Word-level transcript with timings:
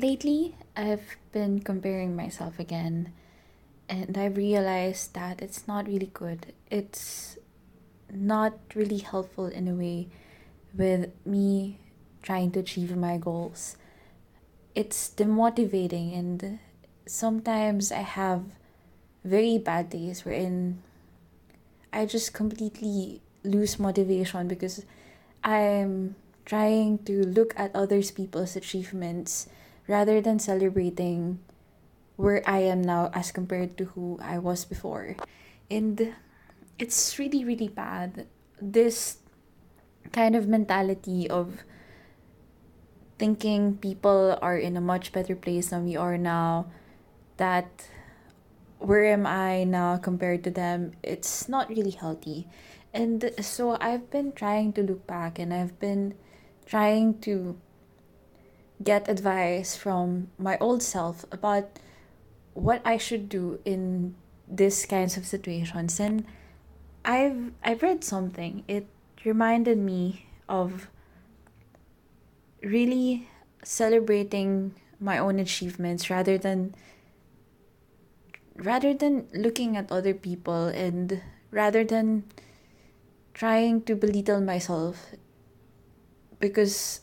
Lately, 0.00 0.54
I've 0.74 1.16
been 1.30 1.60
comparing 1.60 2.16
myself 2.16 2.58
again, 2.58 3.12
and 3.86 4.16
I 4.16 4.26
realized 4.26 5.12
that 5.12 5.42
it's 5.42 5.68
not 5.68 5.86
really 5.86 6.10
good. 6.14 6.54
It's 6.70 7.36
not 8.10 8.54
really 8.74 8.98
helpful 8.98 9.48
in 9.48 9.68
a 9.68 9.74
way 9.74 10.08
with 10.74 11.10
me 11.26 11.80
trying 12.22 12.50
to 12.52 12.60
achieve 12.60 12.96
my 12.96 13.18
goals. 13.18 13.76
It's 14.74 15.10
demotivating, 15.14 16.18
and 16.18 16.60
sometimes 17.04 17.92
I 17.92 18.00
have 18.00 18.44
very 19.22 19.58
bad 19.58 19.90
days 19.90 20.24
wherein 20.24 20.82
I 21.92 22.06
just 22.06 22.32
completely 22.32 23.20
lose 23.44 23.78
motivation 23.78 24.48
because 24.48 24.86
I'm 25.44 26.16
trying 26.46 27.04
to 27.04 27.26
look 27.26 27.52
at 27.58 27.76
others 27.76 28.10
people's 28.10 28.56
achievements 28.56 29.46
rather 29.90 30.22
than 30.22 30.38
celebrating 30.38 31.42
where 32.14 32.46
I 32.46 32.62
am 32.62 32.80
now 32.80 33.10
as 33.12 33.34
compared 33.34 33.74
to 33.78 33.90
who 33.98 34.20
I 34.22 34.38
was 34.38 34.64
before. 34.64 35.16
And 35.66 36.14
it's 36.78 37.18
really 37.18 37.44
really 37.44 37.68
bad 37.68 38.26
this 38.60 39.18
kind 40.12 40.34
of 40.34 40.48
mentality 40.48 41.28
of 41.28 41.62
thinking 43.18 43.76
people 43.76 44.38
are 44.40 44.56
in 44.56 44.76
a 44.76 44.80
much 44.80 45.12
better 45.12 45.36
place 45.36 45.68
than 45.68 45.84
we 45.84 45.94
are 45.94 46.16
now 46.16 46.66
that 47.36 47.84
where 48.78 49.04
am 49.04 49.26
I 49.26 49.64
now 49.64 49.98
compared 49.98 50.42
to 50.44 50.50
them 50.50 50.92
it's 51.02 51.48
not 51.48 51.68
really 51.68 51.92
healthy 51.92 52.48
and 52.94 53.30
so 53.40 53.76
I've 53.78 54.10
been 54.10 54.32
trying 54.32 54.72
to 54.72 54.82
look 54.82 55.06
back 55.06 55.38
and 55.38 55.52
I've 55.52 55.78
been 55.78 56.14
trying 56.64 57.20
to 57.28 57.60
get 58.82 59.08
advice 59.08 59.76
from 59.76 60.28
my 60.38 60.56
old 60.58 60.82
self 60.82 61.24
about 61.30 61.78
what 62.54 62.80
I 62.84 62.96
should 62.96 63.28
do 63.28 63.60
in 63.64 64.14
this 64.48 64.86
kinds 64.86 65.16
of 65.16 65.26
situations. 65.26 66.00
And 66.00 66.24
I've 67.04 67.52
I've 67.62 67.82
read 67.82 68.04
something. 68.04 68.64
It 68.68 68.86
reminded 69.24 69.78
me 69.78 70.26
of 70.48 70.88
really 72.62 73.28
celebrating 73.62 74.74
my 74.98 75.18
own 75.18 75.38
achievements 75.38 76.10
rather 76.10 76.36
than 76.36 76.74
rather 78.56 78.92
than 78.92 79.26
looking 79.32 79.76
at 79.76 79.90
other 79.90 80.12
people 80.12 80.68
and 80.68 81.22
rather 81.50 81.84
than 81.84 82.24
trying 83.32 83.82
to 83.82 83.94
belittle 83.94 84.40
myself. 84.40 85.16
Because 86.38 87.00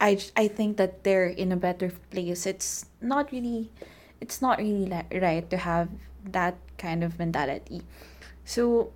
I, 0.00 0.18
I 0.36 0.48
think 0.48 0.78
that 0.78 1.04
they're 1.04 1.28
in 1.28 1.52
a 1.52 1.56
better 1.56 1.92
place. 2.10 2.46
It's 2.46 2.86
not 3.00 3.30
really 3.32 3.70
it's 4.20 4.42
not 4.42 4.58
really 4.58 4.90
right 5.12 5.48
to 5.48 5.56
have 5.56 5.88
that 6.24 6.56
kind 6.76 7.02
of 7.02 7.18
mentality. 7.18 7.82
So 8.44 8.92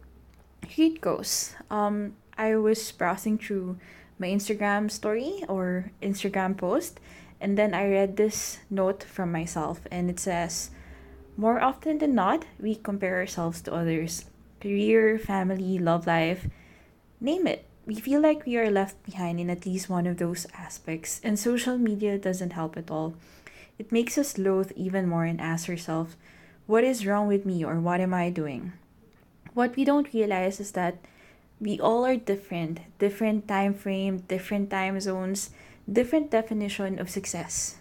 here 0.67 0.93
it 0.93 1.01
goes. 1.01 1.55
Um 1.71 2.17
i 2.37 2.57
was 2.57 2.93
browsing 2.93 3.39
through 3.39 3.79
my 4.19 4.29
instagram 4.29 4.91
story 4.91 5.45
or 5.49 5.91
instagram 6.03 6.57
post 6.57 7.01
and 7.41 7.59
then 7.59 7.75
i 7.75 7.87
read 7.87 8.17
this 8.17 8.59
note 8.71 9.03
from 9.03 9.31
myself 9.31 9.87
and 9.91 10.11
it 10.11 10.19
says 10.19 10.71
more 11.37 11.61
often 11.61 11.99
than 11.99 12.15
not 12.15 12.45
we 12.61 12.75
compare 12.75 13.17
ourselves 13.17 13.61
to 13.61 13.73
others 13.73 14.27
career 14.61 15.19
family 15.19 15.79
love 15.79 16.07
life 16.07 16.47
name 17.21 17.47
it 17.47 17.67
we 17.87 17.97
feel 17.97 18.21
like 18.21 18.47
we 18.47 18.57
are 18.57 18.71
left 18.71 19.03
behind 19.05 19.39
in 19.39 19.51
at 19.51 19.67
least 19.67 19.91
one 19.91 20.07
of 20.07 20.17
those 20.17 20.47
aspects 20.57 21.21
and 21.23 21.39
social 21.39 21.77
media 21.77 22.17
doesn't 22.17 22.55
help 22.55 22.77
at 22.77 22.91
all. 22.91 23.15
It 23.79 23.93
makes 23.93 24.17
us 24.17 24.39
loathe 24.39 24.73
even 24.75 25.09
more 25.09 25.25
and 25.25 25.41
ask 25.41 25.69
ourselves 25.69 26.17
what 26.67 26.85
is 26.85 27.07
wrong 27.07 27.27
with 27.27 27.45
me 27.45 27.63
or 27.63 27.79
what 27.81 28.01
am 28.01 28.15
i 28.15 28.31
doing? 28.31 28.73
What 29.53 29.77
we 29.77 29.85
don't 29.85 30.13
realize 30.15 30.61
is 30.61 30.73
that 30.73 30.97
we 31.61 31.79
all 31.79 32.07
are 32.07 32.17
different 32.17 32.81
different 32.99 33.47
time 33.47 33.75
frame 33.75 34.25
different 34.29 34.71
time 34.71 34.99
zones 34.99 35.51
different 35.91 36.31
definition 36.31 36.99
of 36.99 37.11
success. 37.11 37.77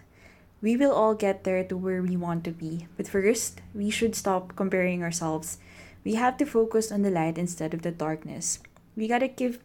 We 0.62 0.76
will 0.76 0.92
all 0.92 1.16
get 1.16 1.44
there 1.44 1.64
to 1.64 1.78
where 1.78 2.02
we 2.02 2.18
want 2.18 2.44
to 2.44 2.52
be 2.52 2.88
but 2.98 3.08
first 3.08 3.62
we 3.74 3.90
should 3.90 4.16
stop 4.16 4.56
comparing 4.58 5.02
ourselves. 5.02 5.60
We 6.04 6.16
have 6.16 6.36
to 6.38 6.46
focus 6.46 6.92
on 6.92 7.04
the 7.04 7.12
light 7.12 7.38
instead 7.38 7.74
of 7.74 7.84
the 7.84 7.92
darkness. 7.92 8.60
We 8.98 9.08
gotta 9.08 9.30
give 9.30 9.60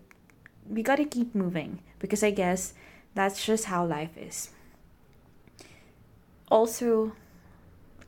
we 0.68 0.82
gotta 0.82 1.04
keep 1.04 1.34
moving 1.34 1.80
because 1.98 2.22
i 2.22 2.30
guess 2.30 2.74
that's 3.14 3.44
just 3.44 3.66
how 3.66 3.84
life 3.84 4.16
is 4.16 4.50
also 6.50 7.12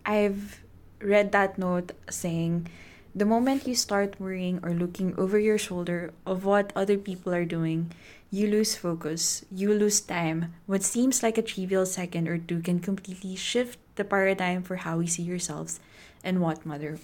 i've 0.04 0.60
read 1.00 1.32
that 1.32 1.58
note 1.58 1.92
saying 2.08 2.68
the 3.14 3.24
moment 3.24 3.66
you 3.66 3.74
start 3.74 4.20
worrying 4.20 4.60
or 4.62 4.70
looking 4.70 5.18
over 5.18 5.38
your 5.38 5.58
shoulder 5.58 6.12
of 6.24 6.44
what 6.44 6.72
other 6.76 6.96
people 6.96 7.34
are 7.34 7.44
doing, 7.44 7.90
you 8.30 8.46
lose 8.46 8.76
focus, 8.76 9.44
you 9.50 9.74
lose 9.74 10.00
time. 10.00 10.54
What 10.66 10.84
seems 10.84 11.20
like 11.20 11.36
a 11.36 11.42
trivial 11.42 11.86
second 11.86 12.28
or 12.28 12.38
two 12.38 12.60
can 12.60 12.78
completely 12.78 13.34
shift 13.34 13.80
the 13.96 14.04
paradigm 14.04 14.62
for 14.62 14.76
how 14.76 14.98
we 14.98 15.08
see 15.08 15.28
ourselves 15.32 15.80
and 16.22 16.40
what 16.40 16.64
matter 16.64 16.98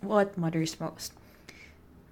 what 0.00 0.36
matters 0.36 0.80
most. 0.80 1.12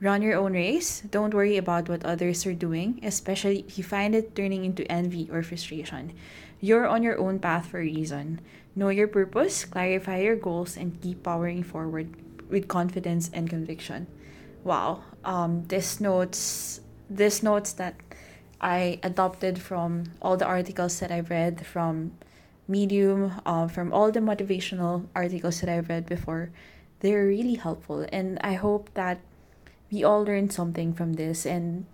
Run 0.00 0.22
your 0.22 0.36
own 0.36 0.52
race. 0.52 1.00
Don't 1.10 1.32
worry 1.32 1.56
about 1.56 1.88
what 1.88 2.04
others 2.04 2.44
are 2.46 2.54
doing, 2.54 3.00
especially 3.02 3.64
if 3.66 3.78
you 3.78 3.84
find 3.84 4.14
it 4.14 4.34
turning 4.34 4.64
into 4.64 4.90
envy 4.90 5.28
or 5.30 5.42
frustration. 5.42 6.12
You're 6.60 6.86
on 6.86 7.02
your 7.02 7.18
own 7.18 7.38
path 7.38 7.66
for 7.66 7.78
a 7.78 7.84
reason. 7.84 8.40
Know 8.74 8.88
your 8.88 9.08
purpose, 9.08 9.64
clarify 9.64 10.18
your 10.18 10.36
goals, 10.36 10.76
and 10.76 11.00
keep 11.00 11.22
powering 11.22 11.62
forward 11.62 12.10
with 12.50 12.68
confidence 12.68 13.30
and 13.32 13.48
conviction. 13.48 14.06
Wow. 14.64 15.04
Um, 15.24 15.64
this 15.68 16.00
notes 16.00 16.80
this 17.08 17.42
notes 17.42 17.72
that 17.74 17.94
I 18.60 18.98
adopted 19.02 19.60
from 19.60 20.04
all 20.22 20.36
the 20.36 20.46
articles 20.46 20.98
that 21.00 21.12
I've 21.12 21.30
read 21.30 21.66
from 21.66 22.12
Medium, 22.66 23.32
um, 23.44 23.68
from 23.68 23.92
all 23.92 24.10
the 24.10 24.20
motivational 24.20 25.06
articles 25.14 25.60
that 25.60 25.68
I've 25.68 25.88
read 25.88 26.06
before. 26.06 26.50
They're 27.00 27.26
really 27.26 27.54
helpful, 27.54 28.06
and 28.10 28.38
I 28.40 28.54
hope 28.54 28.88
that 28.94 29.20
we 29.94 30.02
all 30.02 30.26
learned 30.26 30.50
something 30.52 30.92
from 30.92 31.14
this, 31.14 31.46
and 31.46 31.86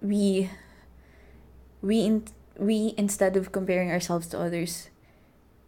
we 0.00 0.48
we 1.82 2.06
in, 2.06 2.22
we 2.56 2.94
instead 2.96 3.36
of 3.36 3.50
comparing 3.50 3.90
ourselves 3.90 4.28
to 4.28 4.38
others, 4.38 4.90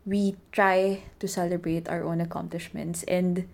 we 0.06 0.36
try 0.52 1.02
to 1.18 1.26
celebrate 1.26 1.88
our 1.88 2.06
own 2.06 2.20
accomplishments 2.20 3.02
and 3.10 3.48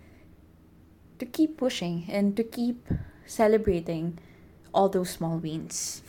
to 1.17 1.25
keep 1.25 1.57
pushing 1.57 2.05
and 2.07 2.37
to 2.37 2.43
keep 2.43 2.85
celebrating 3.25 4.19
all 4.71 4.87
those 4.87 5.09
small 5.09 5.41
wins. 5.41 6.03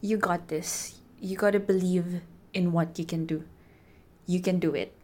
You 0.00 0.16
got 0.16 0.48
this. 0.48 0.98
You 1.20 1.36
gotta 1.36 1.60
believe 1.60 2.22
in 2.54 2.72
what 2.72 2.98
you 2.98 3.04
can 3.04 3.26
do. 3.26 3.44
You 4.24 4.40
can 4.40 4.58
do 4.58 4.74
it. 4.74 4.96